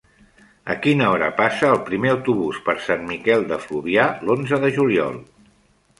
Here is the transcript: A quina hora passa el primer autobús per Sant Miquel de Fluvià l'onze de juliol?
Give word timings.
A 0.73 0.75
quina 0.85 1.09
hora 1.15 1.27
passa 1.41 1.69
el 1.75 1.77
primer 1.91 2.11
autobús 2.13 2.61
per 2.69 2.75
Sant 2.87 3.07
Miquel 3.11 3.47
de 3.53 3.63
Fluvià 3.67 4.07
l'onze 4.27 4.61
de 4.65 4.77
juliol? 4.79 5.25